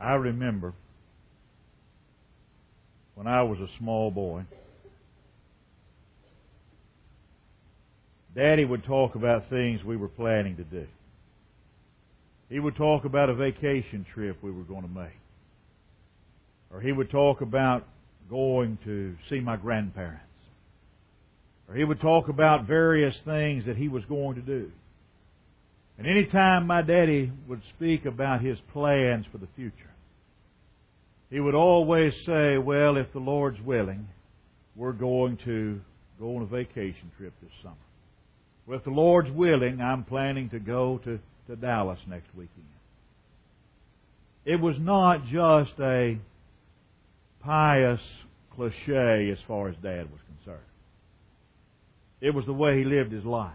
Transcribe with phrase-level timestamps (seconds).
[0.00, 0.74] I remember
[3.14, 4.44] when I was a small boy,
[8.34, 10.86] Daddy would talk about things we were planning to do.
[12.48, 15.18] He would talk about a vacation trip we were going to make.
[16.72, 17.84] Or he would talk about
[18.30, 20.22] going to see my grandparents.
[21.68, 24.70] Or he would talk about various things that he was going to do.
[25.98, 29.74] And any time my daddy would speak about his plans for the future,
[31.28, 34.08] he would always say, Well, if the Lord's willing,
[34.76, 35.80] we're going to
[36.20, 37.74] go on a vacation trip this summer.
[38.66, 42.66] Well, if the Lord's willing, I'm planning to go to, to Dallas next weekend.
[44.44, 46.16] It was not just a
[47.40, 48.00] pious
[48.54, 50.64] cliche as far as Dad was concerned.
[52.20, 53.52] It was the way he lived his life.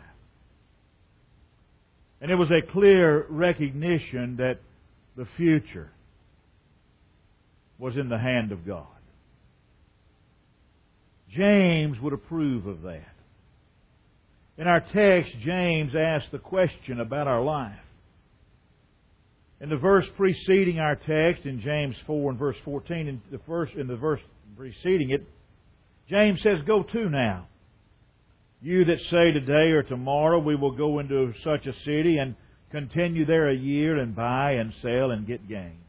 [2.24, 4.60] And it was a clear recognition that
[5.18, 5.92] the future
[7.78, 8.88] was in the hand of God.
[11.30, 13.14] James would approve of that.
[14.58, 17.76] In our text, James asks the question about our life.
[19.60, 23.74] In the verse preceding our text, in James 4 and verse 14, in the, first,
[23.74, 24.22] in the verse
[24.56, 25.28] preceding it,
[26.10, 27.48] James says, Go to now.
[28.64, 32.34] You that say today or tomorrow we will go into such a city and
[32.72, 35.80] continue there a year and buy and sell and get gain.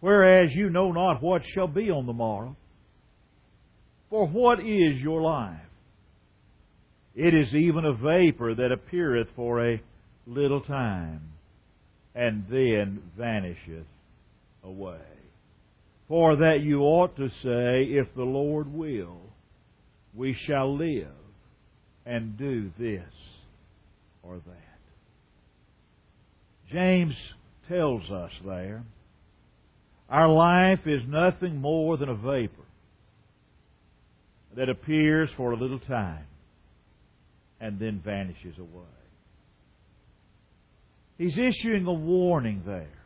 [0.00, 2.54] Whereas you know not what shall be on the morrow.
[4.10, 5.56] For what is your life?
[7.14, 9.82] It is even a vapor that appeareth for a
[10.26, 11.32] little time,
[12.14, 13.86] and then vanisheth
[14.62, 15.00] away.
[16.08, 19.16] For that you ought to say, If the Lord will,
[20.14, 21.08] we shall live
[22.04, 23.12] and do this
[24.22, 24.72] or that.
[26.72, 27.14] James
[27.68, 28.82] tells us there,
[30.08, 32.64] our life is nothing more than a vapor
[34.56, 36.26] that appears for a little time
[37.60, 38.84] and then vanishes away.
[41.18, 42.98] He's issuing a warning there.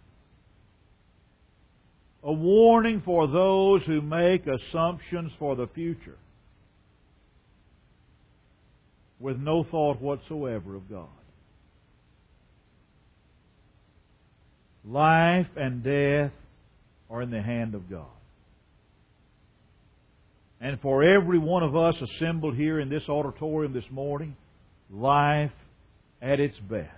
[2.23, 6.17] A warning for those who make assumptions for the future
[9.19, 11.09] with no thought whatsoever of God.
[14.85, 16.33] Life and death
[17.11, 18.07] are in the hand of God.
[20.61, 24.37] And for every one of us assembled here in this auditorium this morning,
[24.91, 25.53] life
[26.23, 26.91] at its best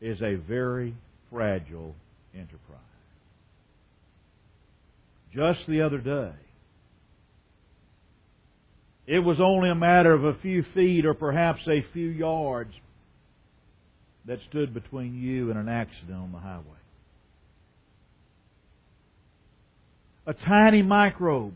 [0.00, 0.94] is a very
[1.30, 1.94] fragile
[2.34, 2.80] enterprise.
[5.34, 6.32] Just the other day,
[9.06, 12.72] it was only a matter of a few feet or perhaps a few yards
[14.26, 16.64] that stood between you and an accident on the highway.
[20.26, 21.54] A tiny microbe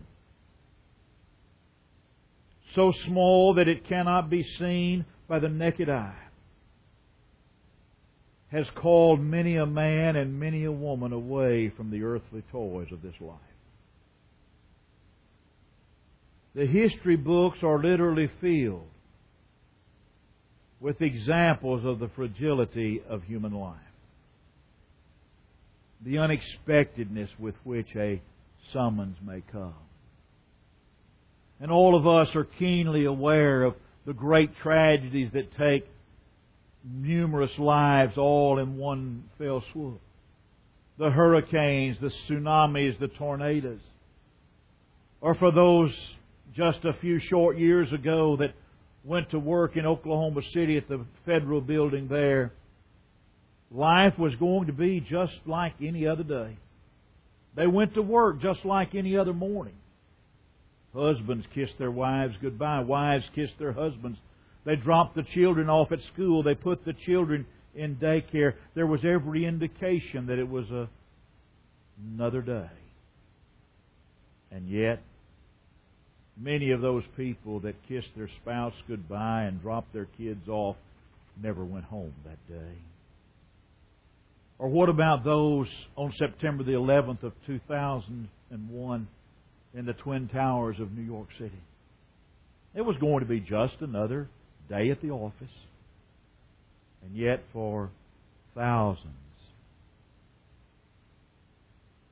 [2.74, 6.14] so small that it cannot be seen by the naked eye,
[8.52, 13.02] has called many a man and many a woman away from the earthly toys of
[13.02, 13.38] this life.
[16.54, 18.86] The history books are literally filled
[20.80, 23.76] with examples of the fragility of human life,
[26.04, 28.20] the unexpectedness with which a
[28.72, 29.74] summons may come.
[31.60, 33.74] And all of us are keenly aware of
[34.06, 35.86] the great tragedies that take
[36.82, 40.00] numerous lives all in one fell swoop.
[40.98, 43.80] The hurricanes, the tsunamis, the tornadoes.
[45.20, 45.92] Or for those
[46.54, 48.54] just a few short years ago that
[49.04, 52.52] went to work in Oklahoma City at the federal building there,
[53.70, 56.56] life was going to be just like any other day.
[57.56, 59.74] They went to work just like any other morning.
[60.94, 62.80] Husbands kissed their wives goodbye.
[62.80, 64.18] Wives kissed their husbands.
[64.64, 66.42] They dropped the children off at school.
[66.42, 68.54] They put the children in daycare.
[68.74, 70.88] There was every indication that it was a,
[72.12, 72.70] another day.
[74.50, 75.00] And yet,
[76.40, 80.76] many of those people that kissed their spouse goodbye and dropped their kids off
[81.42, 82.74] never went home that day.
[84.58, 85.66] Or what about those
[85.96, 89.08] on September the 11th of 2001
[89.74, 91.62] in the Twin Towers of New York City.
[92.74, 94.28] It was going to be just another
[94.68, 95.34] day at the office.
[97.02, 97.90] And yet, for
[98.54, 99.14] thousands,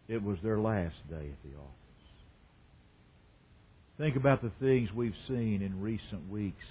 [0.09, 1.78] it was their last day at the office.
[3.99, 6.65] Think about the things we've seen in recent weeks.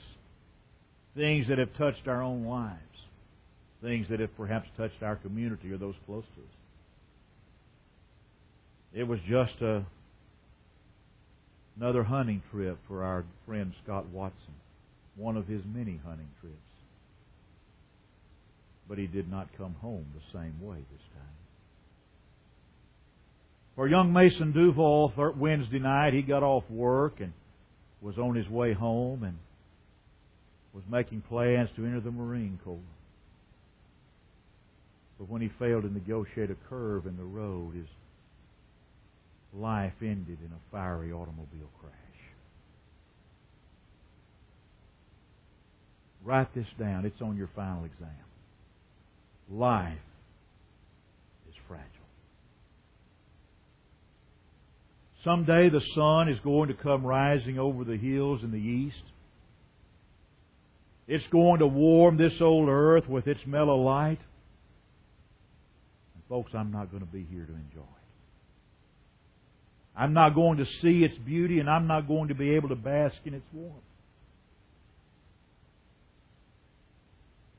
[1.16, 2.80] Things that have touched our own lives.
[3.82, 6.48] Things that have perhaps touched our community or those close to us.
[8.94, 9.86] It was just a,
[11.80, 14.56] another hunting trip for our friend Scott Watson,
[15.16, 16.56] one of his many hunting trips.
[18.88, 21.47] But he did not come home the same way this time.
[23.78, 27.32] For young Mason Duval, Wednesday night, he got off work and
[28.02, 29.38] was on his way home and
[30.74, 32.80] was making plans to enter the Marine Corps.
[35.20, 37.86] But when he failed to negotiate a curve in the road, his
[39.54, 41.94] life ended in a fiery automobile crash.
[46.26, 47.06] Write this down.
[47.06, 48.10] It's on your final exam.
[49.52, 50.00] Life
[51.48, 51.86] is fragile.
[55.28, 59.04] Someday the sun is going to come rising over the hills in the east.
[61.06, 64.20] It's going to warm this old earth with its mellow light.
[66.16, 68.08] And folks, I'm not going to be here to enjoy it.
[69.98, 72.76] I'm not going to see its beauty and I'm not going to be able to
[72.76, 73.84] bask in its warmth.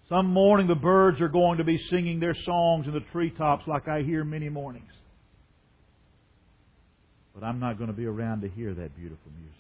[0.09, 3.89] Some morning the birds are going to be singing their songs in the treetops like
[3.89, 4.91] I hear many mornings.
[7.39, 9.55] But I'm not going to be around to hear that beautiful music.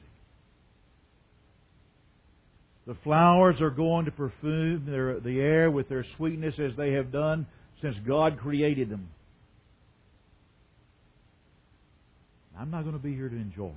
[2.86, 7.12] The flowers are going to perfume their, the air with their sweetness as they have
[7.12, 7.46] done
[7.80, 9.10] since God created them.
[12.58, 13.74] I'm not going to be here to enjoy it.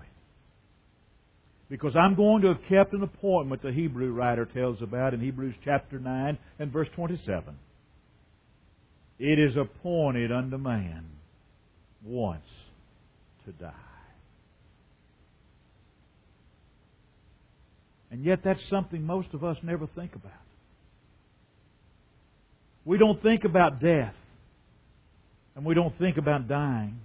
[1.70, 5.56] Because I'm going to have kept an appointment, the Hebrew writer tells about in Hebrews
[5.64, 7.56] chapter 9 and verse 27.
[9.20, 11.06] It is appointed unto man
[12.04, 12.42] once
[13.46, 13.91] to die.
[18.12, 20.34] And yet that's something most of us never think about.
[22.84, 24.14] We don't think about death.
[25.56, 27.00] And we don't think about dying.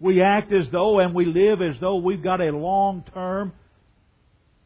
[0.00, 3.52] We act as though and we live as though we've got a long term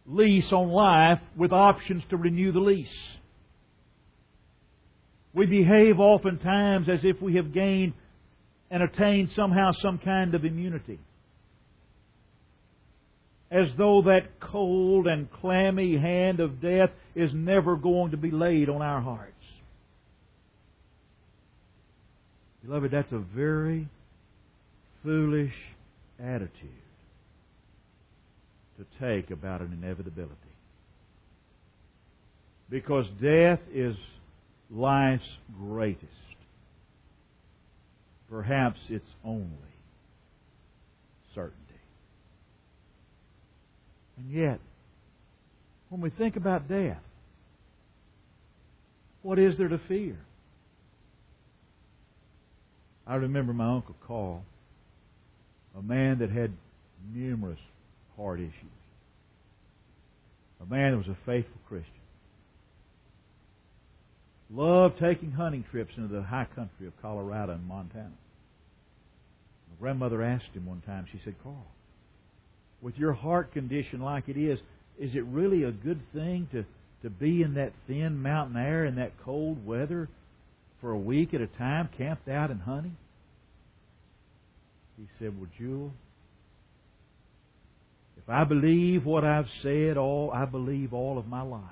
[0.07, 2.89] lease on life with options to renew the lease.
[5.33, 7.93] We behave oftentimes as if we have gained
[8.71, 10.99] and attained somehow some kind of immunity.
[13.51, 18.69] As though that cold and clammy hand of death is never going to be laid
[18.69, 19.33] on our hearts.
[22.65, 23.89] Beloved, that's a very
[25.03, 25.55] foolish
[26.23, 26.71] attitude
[28.79, 30.35] to take about an inevitability.
[32.69, 33.97] Because death is
[34.71, 35.25] life's
[35.59, 36.07] greatest,
[38.31, 39.51] perhaps its only
[41.35, 41.70] certainty.
[44.21, 44.61] And yet,
[45.89, 47.01] when we think about death,
[49.23, 50.19] what is there to fear?
[53.07, 54.45] I remember my Uncle Carl
[55.77, 56.53] a man that had
[57.15, 57.59] numerous
[58.17, 58.53] heart issues,
[60.61, 61.93] a man that was a faithful Christian.
[64.53, 68.11] Loved taking hunting trips into the high country of Colorado and Montana.
[69.71, 71.67] My grandmother asked him one time, she said, Carl,
[72.83, 74.59] with your heart condition like it is,
[74.99, 76.65] is it really a good thing to,
[77.03, 80.09] to be in that thin mountain air in that cold weather
[80.81, 82.97] for a week at a time, camped out and hunting?
[84.97, 85.93] He said, Well, Jewel,
[88.19, 91.63] if I believe what I've said, all I believe all of my life,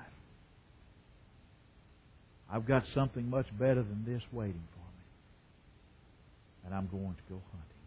[2.51, 5.05] I've got something much better than this waiting for me.
[6.65, 7.78] And I'm going to go hunting.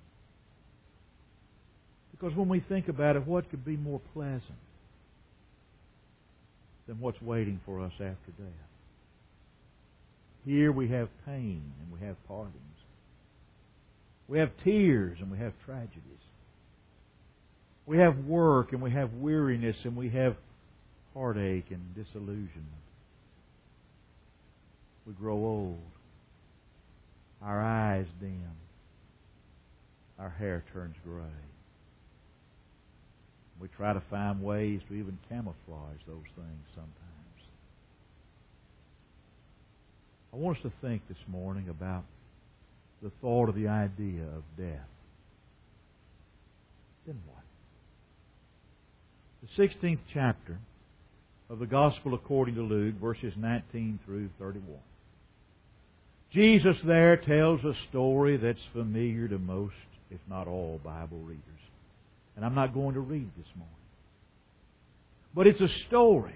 [2.23, 4.43] Because when we think about it, what could be more pleasant
[6.87, 8.69] than what's waiting for us after death?
[10.47, 12.55] Here we have pain and we have partings.
[14.29, 16.01] We have tears and we have tragedies.
[17.87, 20.37] We have work and we have weariness and we have
[21.15, 22.49] heartache and disillusionment.
[25.09, 25.81] We grow old.
[27.43, 28.45] Our eyes dim.
[30.21, 31.52] Our hair turns gray.
[33.61, 36.93] We try to find ways to even camouflage those things sometimes.
[40.33, 42.05] I want us to think this morning about
[43.03, 44.89] the thought of the idea of death.
[47.07, 47.43] Then what?
[49.43, 50.59] The 16th chapter
[51.51, 54.79] of the Gospel according to Luke, verses 19 through 31.
[56.33, 59.75] Jesus there tells a story that's familiar to most,
[60.11, 61.43] if not all, Bible readers.
[62.37, 63.75] And I'm not going to read this morning.
[65.35, 66.35] But it's a story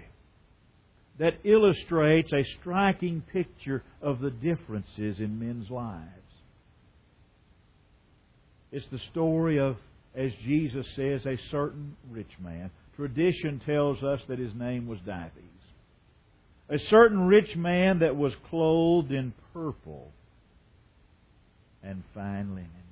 [1.19, 6.11] that illustrates a striking picture of the differences in men's lives.
[8.71, 9.77] It's the story of,
[10.15, 12.69] as Jesus says, a certain rich man.
[12.95, 15.31] Tradition tells us that his name was Dives.
[16.69, 20.11] A certain rich man that was clothed in purple
[21.81, 22.86] and fine linen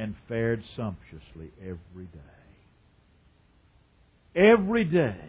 [0.00, 2.20] and fared sumptuously every day.
[4.34, 5.20] Every day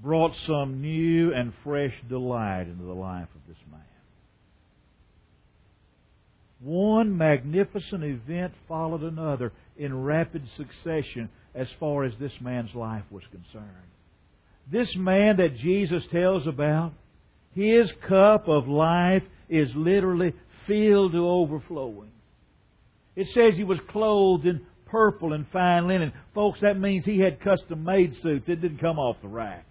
[0.00, 3.80] brought some new and fresh delight into the life of this man.
[6.62, 13.24] One magnificent event followed another in rapid succession as far as this man's life was
[13.32, 13.66] concerned.
[14.70, 16.92] This man that Jesus tells about,
[17.56, 20.32] his cup of life is literally
[20.68, 22.12] filled to overflowing.
[23.16, 26.12] It says he was clothed in purple and fine linen.
[26.34, 28.48] Folks, that means he had custom made suits.
[28.48, 29.66] It didn't come off the rack.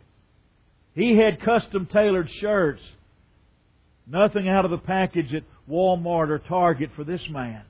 [0.95, 2.81] He had custom tailored shirts.
[4.07, 7.63] Nothing out of the package at Walmart or Target for this man.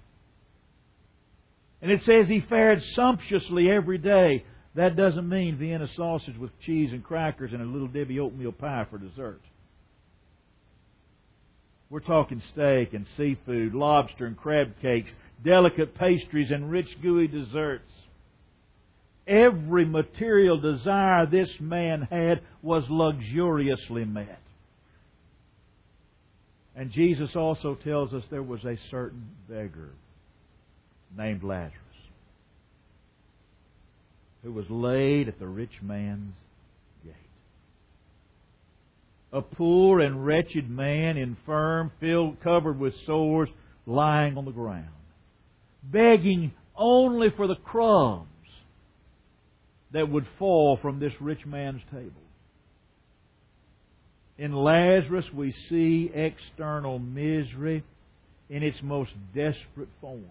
[1.82, 4.46] And it says he fared sumptuously every day.
[4.76, 8.86] That doesn't mean Vienna sausage with cheese and crackers and a little Debbie oatmeal pie
[8.90, 9.42] for dessert.
[11.90, 15.10] We're talking steak and seafood, lobster and crab cakes,
[15.44, 17.90] delicate pastries and rich gooey desserts.
[19.28, 24.40] Every material desire this man had was luxuriously met.
[26.76, 29.90] And Jesus also tells us there was a certain beggar
[31.16, 31.76] named Lazarus
[34.44, 36.34] who was laid at the rich man's
[37.04, 37.14] gate.
[39.34, 43.50] A poor and wretched man, infirm, filled, covered with sores,
[43.86, 44.88] lying on the ground,
[45.84, 48.28] begging only for the crumbs
[49.92, 52.12] that would fall from this rich man's table.
[54.38, 57.84] In Lazarus, we see external misery
[58.50, 60.24] in its most desperate form,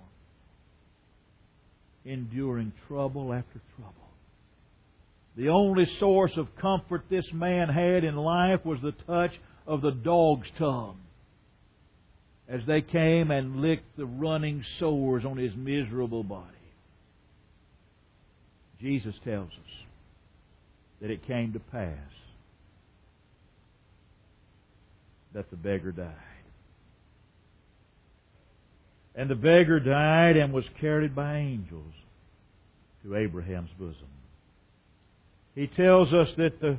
[2.05, 3.95] enduring trouble after trouble.
[5.37, 9.33] The only source of comfort this man had in life was the touch
[9.67, 10.99] of the dog's tongue
[12.49, 16.45] as they came and licked the running sores on his miserable body.
[18.81, 19.87] Jesus tells us
[21.01, 21.99] that it came to pass
[25.35, 26.15] that the beggar died.
[29.15, 31.93] And the beggar died and was carried by angels
[33.03, 34.09] to Abraham's bosom.
[35.55, 36.79] He tells us that the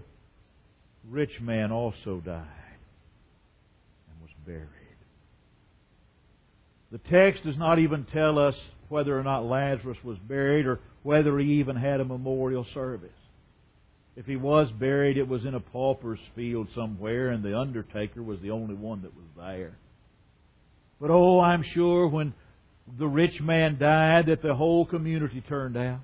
[1.10, 2.46] rich man also died
[4.08, 4.79] and was buried.
[6.92, 8.56] The text does not even tell us
[8.90, 13.10] whether or not Lazarus was buried or whether he even had a memorial service.
[14.16, 18.40] If he was buried, it was in a pauper's field somewhere, and the undertaker was
[18.42, 19.78] the only one that was there.
[21.00, 22.34] But oh, I'm sure when
[22.98, 26.00] the rich man died that the whole community turned out.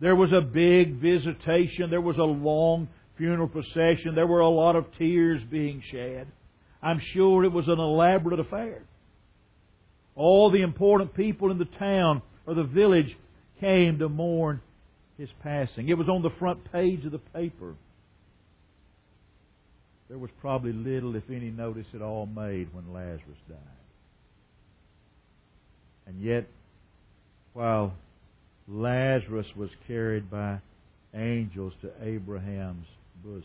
[0.00, 1.90] There was a big visitation.
[1.90, 4.14] There was a long funeral procession.
[4.14, 6.26] There were a lot of tears being shed.
[6.82, 8.82] I'm sure it was an elaborate affair.
[10.16, 13.14] All the important people in the town or the village
[13.60, 14.60] came to mourn
[15.18, 15.88] his passing.
[15.88, 17.74] It was on the front page of the paper.
[20.08, 23.58] There was probably little, if any, notice at all made when Lazarus died.
[26.06, 26.46] And yet,
[27.52, 27.94] while
[28.68, 30.60] Lazarus was carried by
[31.14, 32.86] angels to Abraham's
[33.24, 33.42] bosom,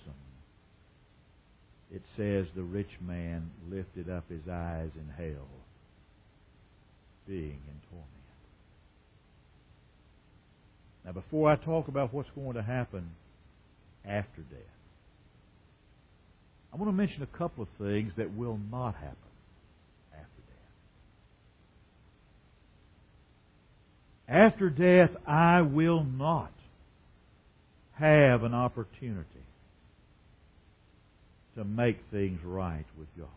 [1.91, 5.47] it says the rich man lifted up his eyes in hell,
[7.27, 8.07] being in torment.
[11.05, 13.09] Now, before I talk about what's going to happen
[14.05, 14.59] after death,
[16.73, 19.17] I want to mention a couple of things that will not happen
[20.13, 20.41] after
[24.27, 24.53] death.
[24.53, 26.51] After death, I will not
[27.93, 29.25] have an opportunity
[31.55, 33.27] to make things right with God.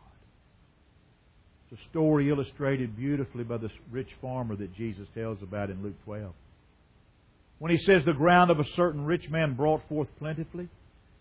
[1.74, 6.32] A story illustrated beautifully by this rich farmer that Jesus tells about in Luke 12.
[7.58, 10.68] When he says the ground of a certain rich man brought forth plentifully,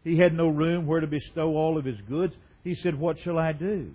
[0.04, 2.34] he had no room where to bestow all of his goods.
[2.64, 3.94] He said, What shall I do?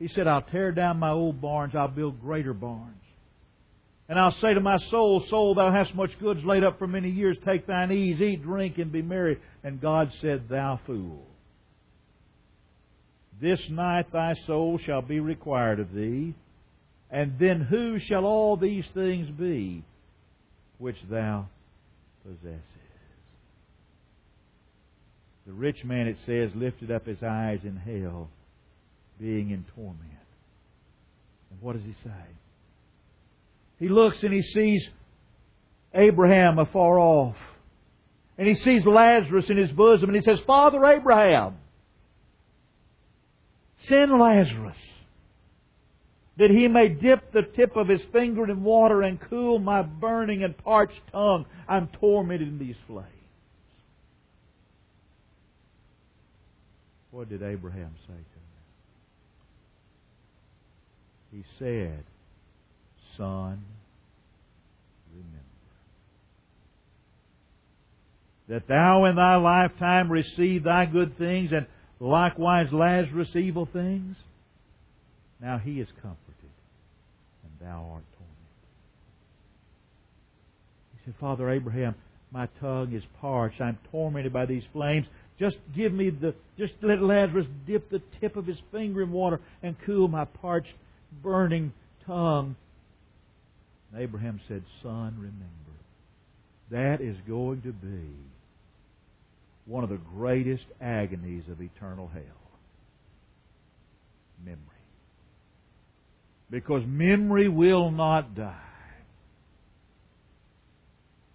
[0.00, 2.96] He said, I'll tear down my old barns, I'll build greater barns.
[4.08, 7.10] And I'll say to my soul, Soul, thou hast much goods laid up for many
[7.10, 7.36] years.
[7.44, 9.38] Take thine ease, eat, drink, and be merry.
[9.62, 11.26] And God said, Thou fool.
[13.40, 16.34] This night thy soul shall be required of thee.
[17.10, 19.84] And then who shall all these things be
[20.78, 21.46] which thou
[22.24, 22.62] possessest?
[25.46, 28.28] The rich man, it says, lifted up his eyes in hell,
[29.20, 30.00] being in torment.
[31.50, 32.10] And what does he say?
[33.78, 34.82] He looks and he sees
[35.94, 37.36] Abraham afar off.
[38.38, 41.56] And he sees Lazarus in his bosom and he says, Father Abraham,
[43.88, 44.76] send Lazarus
[46.38, 50.44] that he may dip the tip of his finger in water and cool my burning
[50.44, 51.46] and parched tongue.
[51.66, 53.06] I'm tormented in these flames.
[57.10, 58.22] What did Abraham say to him?
[61.32, 62.04] He said,
[63.16, 63.64] Son,
[65.10, 65.46] remember
[68.48, 71.66] that thou in thy lifetime receive thy good things and
[72.00, 74.16] likewise Lazarus evil things.
[75.40, 76.16] Now he is comforted
[77.44, 78.36] and thou art tormented.
[80.92, 81.94] He said, Father Abraham,
[82.30, 83.60] my tongue is parched.
[83.60, 85.06] I'm tormented by these flames.
[85.38, 89.40] Just give me the, just let Lazarus dip the tip of his finger in water
[89.62, 90.72] and cool my parched,
[91.22, 91.72] burning
[92.06, 92.56] tongue.
[93.92, 95.44] And Abraham said, Son, remember,
[96.70, 98.08] that is going to be
[99.66, 102.22] one of the greatest agonies of eternal hell.
[104.44, 104.60] Memory.
[106.50, 108.54] Because memory will not die.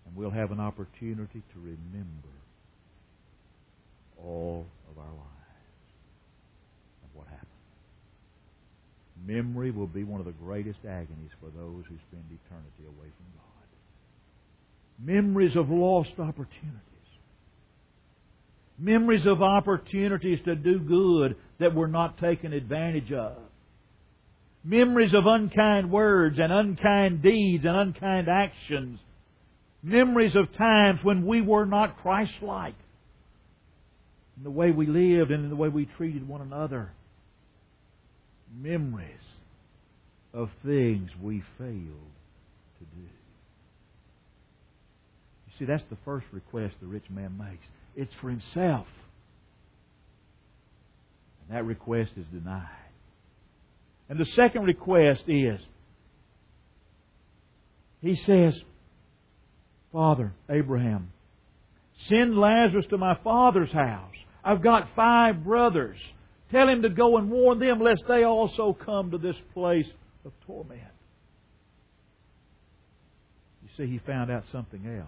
[0.05, 2.29] And we'll have an opportunity to remember
[4.17, 5.19] all of our lives
[7.03, 7.47] and what happened.
[9.25, 13.25] Memory will be one of the greatest agonies for those who spend eternity away from
[13.35, 13.67] God.
[15.03, 16.90] Memories of lost opportunities.
[18.81, 23.38] Memories of opportunities to do good that were not taken advantage of
[24.63, 29.00] memories of unkind words and unkind deeds and unkind actions,
[29.81, 32.75] memories of times when we were not Christ-like
[34.38, 36.91] in the way we lived and in the way we treated one another,
[38.56, 39.08] memories
[40.34, 42.12] of things we failed
[42.79, 43.01] to do.
[45.47, 47.65] You see, that's the first request the rich man makes.
[47.95, 48.88] It's for himself.
[51.41, 52.67] And that request is denied.
[54.10, 55.60] And the second request is
[58.01, 58.54] he says,
[59.93, 61.12] Father, Abraham,
[62.10, 64.15] send Lazarus to my father's house.
[64.43, 65.97] I've got five brothers.
[66.51, 69.86] Tell him to go and warn them lest they also come to this place
[70.25, 70.82] of torment.
[73.63, 75.08] You see, he found out something else.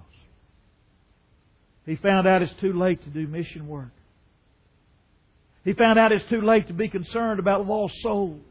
[1.85, 3.91] He found out it's too late to do mission work.
[5.63, 8.41] He found out it's too late to be concerned about lost souls.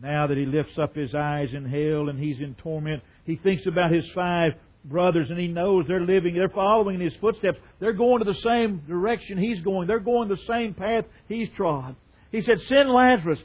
[0.00, 3.66] Now that he lifts up his eyes in hell and he's in torment, he thinks
[3.66, 4.52] about his five
[4.84, 7.58] brothers and he knows they're living, they're following in his footsteps.
[7.80, 9.88] They're going to the same direction he's going.
[9.88, 11.96] They're going the same path he's trod.
[12.30, 13.40] He said, Send Lazarus.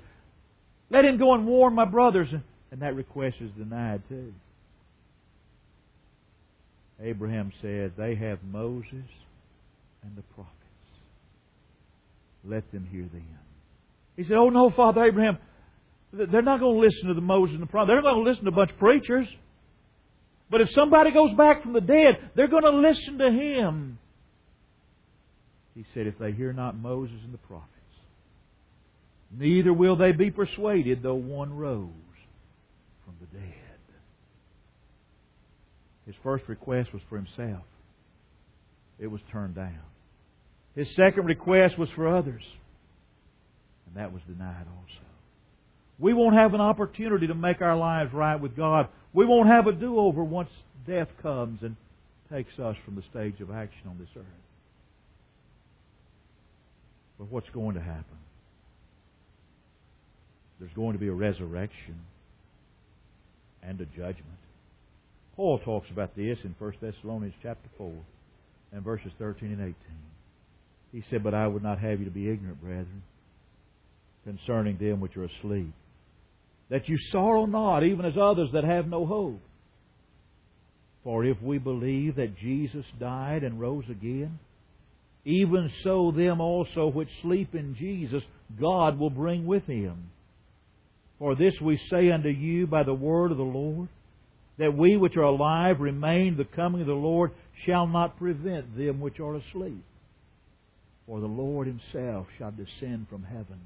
[0.89, 2.27] Let him go and warn my brothers.
[2.71, 4.33] And that request is denied too.
[7.01, 9.09] Abraham said, They have Moses
[10.03, 10.53] and the prophets.
[12.45, 13.25] Let them hear them.
[14.15, 15.37] He said, Oh no, Father Abraham,
[16.11, 17.87] they're not going to listen to the Moses and the prophet.
[17.87, 19.27] They're not going to listen to a bunch of preachers.
[20.49, 23.97] But if somebody goes back from the dead, they're going to listen to him.
[25.73, 27.69] He said, if they hear not Moses and the prophets,
[29.35, 31.89] neither will they be persuaded, though one rose
[33.03, 33.62] from the dead.
[36.05, 37.63] His first request was for himself.
[38.99, 39.79] It was turned down.
[40.75, 42.43] His second request was for others.
[43.87, 45.05] And that was denied also.
[45.99, 48.89] We won't have an opportunity to make our lives right with God.
[49.13, 50.49] We won't have a do over once
[50.87, 51.75] death comes and
[52.31, 54.25] takes us from the stage of action on this earth.
[57.19, 58.03] But what's going to happen?
[60.59, 61.99] There's going to be a resurrection
[63.61, 64.42] and a judgment.
[65.35, 67.91] Paul talks about this in 1 Thessalonians chapter 4
[68.73, 69.75] and verses 13 and 18.
[70.91, 73.03] He said, But I would not have you to be ignorant, brethren,
[74.25, 75.73] concerning them which are asleep
[76.73, 79.39] that you sorrow not, even as others that have no hope.
[81.03, 84.39] For if we believe that Jesus died and rose again,
[85.23, 88.23] even so them also which sleep in Jesus
[88.59, 90.09] God will bring with him.
[91.19, 93.87] For this we say unto you by the word of the Lord,
[94.57, 97.31] that we which are alive remain the coming of the Lord
[97.65, 99.83] shall not prevent them which are asleep.
[101.07, 103.59] For the Lord himself shall descend from heaven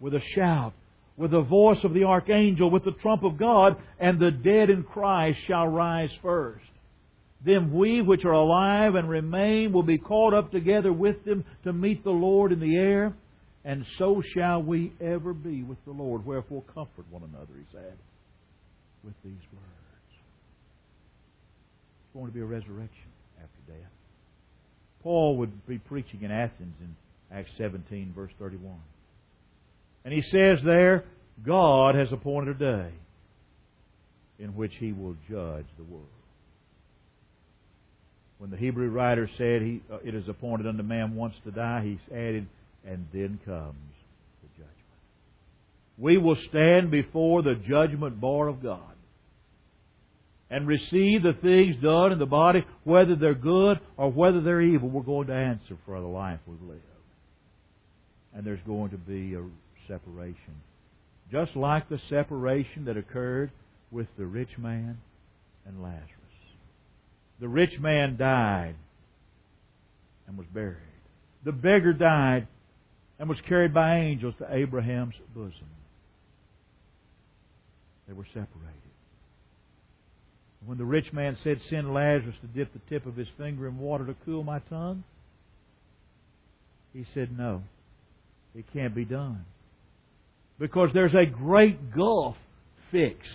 [0.00, 0.74] with a shout
[1.18, 4.84] with the voice of the archangel, with the trump of God, and the dead in
[4.84, 6.64] Christ shall rise first.
[7.44, 11.72] Then we which are alive and remain will be caught up together with them to
[11.72, 13.12] meet the Lord in the air,
[13.64, 16.24] and so shall we ever be with the Lord.
[16.24, 17.94] Wherefore comfort one another, he said,
[19.04, 20.12] with these words.
[22.04, 23.90] It's going to be a resurrection after death.
[25.02, 26.96] Paul would be preaching in Athens in
[27.32, 28.74] Acts 17, verse 31.
[30.04, 31.04] And he says there,
[31.44, 32.90] God has appointed a day
[34.38, 36.06] in which he will judge the world.
[38.38, 41.82] When the Hebrew writer said he, uh, it is appointed unto man once to die,
[41.84, 42.46] he's added,
[42.86, 43.74] and then comes.
[45.98, 48.80] We will stand before the judgment bar of God
[50.50, 54.88] and receive the things done in the body, whether they're good or whether they're evil.
[54.88, 56.82] We're going to answer for the life we've lived.
[58.34, 59.42] And there's going to be a
[59.88, 60.62] separation.
[61.30, 63.50] Just like the separation that occurred
[63.90, 64.98] with the rich man
[65.66, 66.08] and Lazarus.
[67.40, 68.74] The rich man died
[70.26, 70.76] and was buried.
[71.44, 72.46] The beggar died
[73.18, 75.68] and was carried by angels to Abraham's bosom.
[78.08, 78.88] They were separated.
[80.64, 83.78] When the rich man said, Send Lazarus to dip the tip of his finger in
[83.78, 85.04] water to cool my tongue,
[86.92, 87.62] he said, No,
[88.54, 89.44] it can't be done.
[90.58, 92.36] Because there's a great gulf
[92.90, 93.28] fixed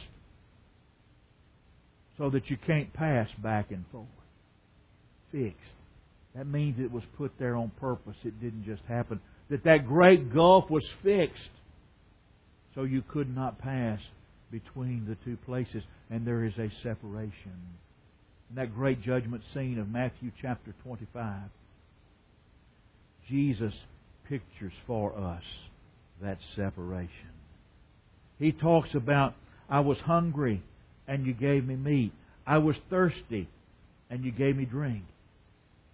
[2.18, 4.08] so that you can't pass back and forth.
[5.32, 5.58] Fixed.
[6.36, 8.16] That means it was put there on purpose.
[8.24, 9.22] It didn't just happen.
[9.50, 11.42] That that great gulf was fixed
[12.76, 14.00] so you could not pass
[14.54, 17.58] between the two places, and there is a separation.
[18.52, 21.50] In that great judgment scene of Matthew chapter 25,
[23.28, 23.74] Jesus
[24.30, 25.42] pictures for us
[26.22, 27.10] that separation.
[28.38, 29.34] He talks about,
[29.68, 30.62] I was hungry
[31.08, 32.14] and you gave me meat.
[32.46, 33.50] I was thirsty
[34.12, 35.04] and you gave me drink.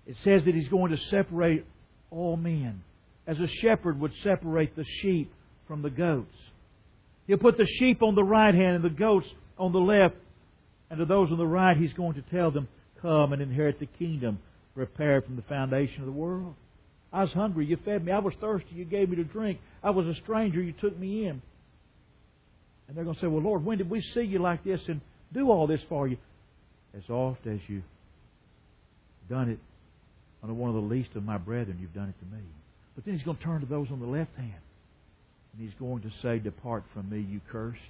[0.05, 1.65] It says that He's going to separate
[2.11, 2.83] all men
[3.25, 5.31] as a shepherd would separate the sheep
[5.65, 6.35] from the goats.
[7.29, 9.27] He'll put the sheep on the right hand and the goats
[9.59, 10.15] on the left.
[10.89, 12.67] And to those on the right, He's going to tell them,
[13.03, 14.39] Come and inherit the kingdom
[14.73, 16.55] prepared from the foundation of the world.
[17.13, 18.11] I was hungry, you fed me.
[18.11, 19.59] I was thirsty, you gave me to drink.
[19.83, 21.39] I was a stranger, you took me in.
[22.87, 24.99] And they're going to say, Well, Lord, when did we see you like this and
[25.31, 26.17] do all this for you?
[26.97, 27.83] As oft as you've
[29.29, 29.59] done it
[30.41, 32.41] unto one of the least of my brethren, you've done it to me.
[32.95, 34.61] But then he's going to turn to those on the left hand.
[35.59, 37.81] And he's going to say, Depart from me, you cursed.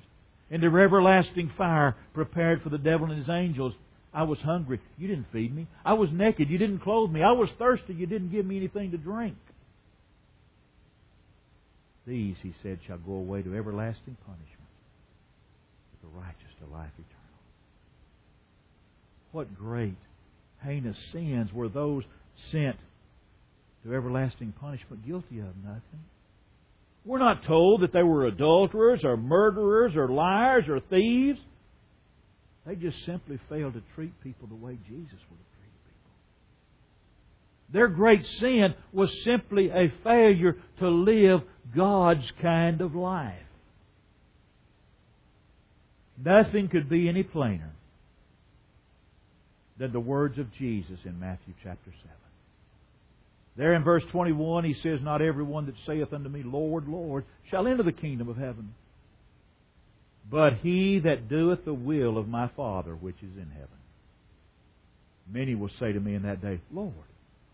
[0.49, 3.73] Into everlasting fire prepared for the devil and his angels.
[4.11, 4.81] I was hungry.
[4.97, 5.67] You didn't feed me.
[5.85, 6.49] I was naked.
[6.49, 7.21] You didn't clothe me.
[7.21, 7.93] I was thirsty.
[7.93, 9.37] You didn't give me anything to drink.
[12.07, 14.69] These, he said, shall go away to everlasting punishment,
[15.91, 17.39] but the righteous to life eternal.
[19.31, 19.97] What great,
[20.63, 22.03] heinous sins were those
[22.51, 22.77] sent
[23.83, 26.01] to everlasting punishment guilty of nothing?
[27.05, 31.39] We're not told that they were adulterers or murderers or liars or thieves.
[32.65, 36.11] They just simply failed to treat people the way Jesus would have treated people.
[37.71, 41.41] Their great sin was simply a failure to live
[41.75, 43.33] God's kind of life.
[46.23, 47.71] Nothing could be any plainer
[49.77, 52.09] than the words of Jesus in Matthew chapter 7.
[53.59, 57.67] There in verse 21, he says, Not everyone that saith unto me, Lord, Lord, shall
[57.67, 58.73] enter the kingdom of heaven,
[60.31, 63.67] but he that doeth the will of my Father which is in heaven.
[65.29, 66.93] Many will say to me in that day, Lord,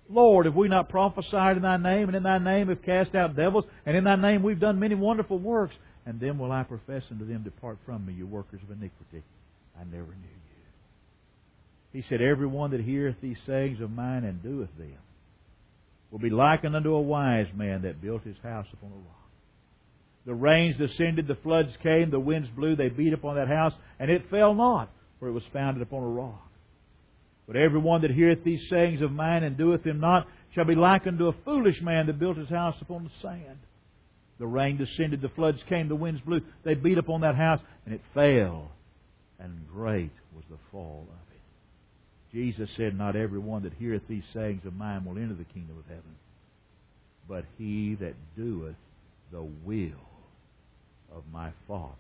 [0.07, 3.35] Lord, have we not prophesied in thy name, and in thy name have cast out
[3.35, 5.73] devils, and in thy name we've done many wonderful works?
[6.05, 9.23] And then will I profess unto them, Depart from me, you workers of iniquity.
[9.75, 10.35] I never knew
[11.93, 11.99] you.
[11.99, 14.99] He said, Every one that heareth these sayings of mine and doeth them
[16.11, 19.25] will be likened unto a wise man that built his house upon a rock.
[20.25, 24.09] The rains descended, the floods came, the winds blew, they beat upon that house, and
[24.09, 24.89] it fell not,
[25.19, 26.41] for it was founded upon a rock.
[27.47, 30.73] But every one that heareth these sayings of mine and doeth them not shall be
[30.73, 33.59] likened to a foolish man that built his house upon the sand.
[34.39, 37.93] The rain descended, the floods came, the winds blew, they beat upon that house, and
[37.93, 38.71] it fell,
[39.39, 41.34] and great was the fall of it.
[42.35, 45.77] Jesus said, Not every one that heareth these sayings of mine will enter the kingdom
[45.77, 46.17] of heaven,
[47.29, 48.75] but he that doeth
[49.31, 50.09] the will
[51.15, 51.93] of my Father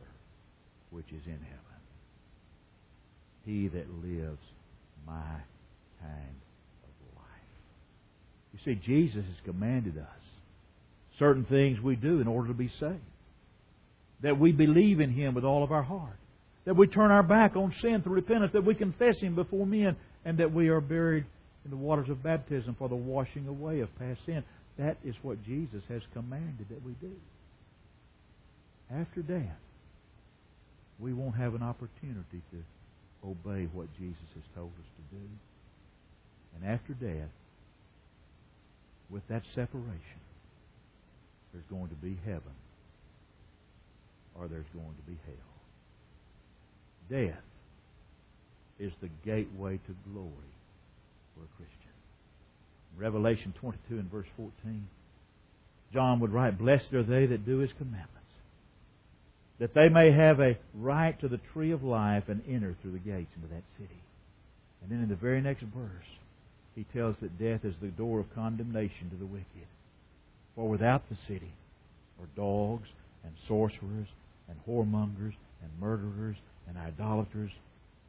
[0.89, 1.61] which is in heaven.
[3.45, 4.41] He that lives
[5.07, 5.39] my
[6.01, 6.35] kind
[6.83, 7.53] of life.
[8.51, 10.05] You see, Jesus has commanded us
[11.17, 12.99] certain things we do in order to be saved.
[14.21, 16.17] That we believe in Him with all of our heart.
[16.65, 18.51] That we turn our back on sin through repentance.
[18.51, 19.95] That we confess Him before men.
[20.25, 21.25] And that we are buried
[21.63, 24.43] in the waters of baptism for the washing away of past sin.
[24.77, 27.13] that is what Jesus has commanded that we do.
[28.91, 29.57] After death,
[30.99, 35.23] we won't have an opportunity to obey what Jesus has told us to do.
[36.55, 37.29] And after death,
[39.09, 40.21] with that separation,
[41.51, 42.55] there's going to be heaven
[44.35, 45.51] or there's going to be hell.
[47.09, 47.43] Death
[48.79, 50.53] is the gateway to glory
[51.33, 51.75] for a Christian.
[52.97, 54.87] Revelation 22 and verse 14,
[55.93, 58.11] John would write, Blessed are they that do his commandments,
[59.59, 62.99] that they may have a right to the tree of life and enter through the
[62.99, 64.01] gates into that city.
[64.81, 66.05] And then in the very next verse,
[66.75, 69.45] he tells that death is the door of condemnation to the wicked.
[70.55, 71.51] For without the city
[72.19, 72.87] are dogs
[73.23, 74.07] and sorcerers
[74.49, 76.35] and whoremongers and murderers
[76.67, 77.51] and idolaters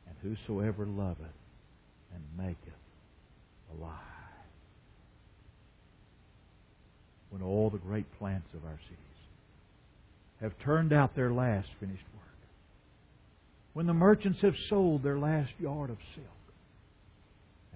[0.07, 1.27] and whosoever loveth
[2.15, 2.59] and maketh
[3.77, 3.93] alive.
[7.31, 8.99] When all the great plants of our cities
[10.41, 12.23] have turned out their last finished work,
[13.73, 16.27] when the merchants have sold their last yard of silk,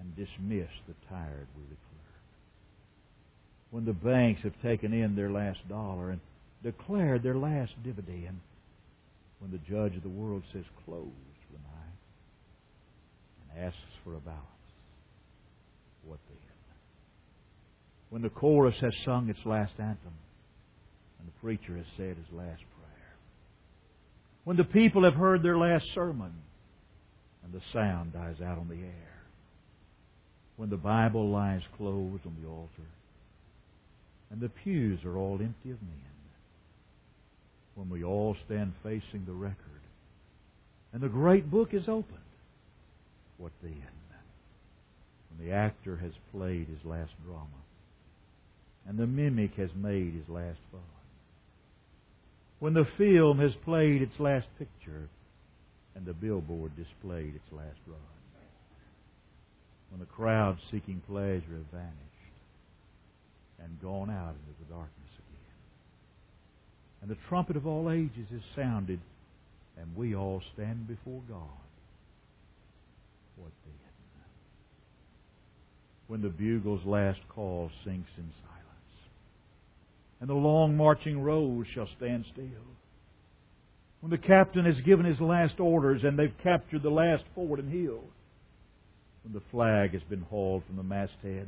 [0.01, 2.21] and dismissed the tired, weary clerk.
[3.69, 6.19] When the banks have taken in their last dollar and
[6.63, 8.39] declared their last dividend,
[9.39, 11.97] when the judge of the world says close for the night
[13.40, 14.41] and asks for a balance,
[16.05, 16.37] what then?
[18.09, 20.13] When the chorus has sung its last anthem
[21.19, 23.15] and the preacher has said his last prayer,
[24.43, 26.33] when the people have heard their last sermon
[27.43, 29.21] and the sound dies out on the air,
[30.57, 32.89] when the Bible lies closed on the altar
[34.29, 36.11] and the pews are all empty of men,
[37.75, 39.55] when we all stand facing the record
[40.93, 42.19] and the great book is opened,
[43.41, 43.73] what then?
[45.29, 47.47] When the actor has played his last drama
[48.87, 50.81] and the mimic has made his last fun,
[52.59, 55.09] when the film has played its last picture
[55.95, 57.99] and the billboard displayed its last run
[59.91, 61.97] when the crowd seeking pleasure have vanished
[63.59, 65.57] and gone out into the darkness again.
[67.01, 69.01] And the trumpet of all ages is sounded,
[69.77, 71.70] and we all stand before God.
[73.41, 73.73] What then?
[76.07, 79.11] When the bugle's last call sinks in silence,
[80.19, 82.45] and the long marching rows shall stand still,
[84.01, 87.71] when the captain has given his last orders and they've captured the last fort and
[87.71, 88.03] hill,
[89.23, 91.47] when the flag has been hauled from the masthead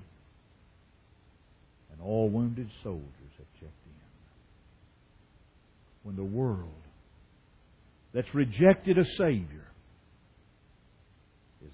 [1.91, 3.91] and all wounded soldiers have checked in.
[6.03, 6.69] When the world
[8.13, 9.65] that's rejected a Savior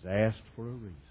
[0.03, 1.08] is asked for a reason.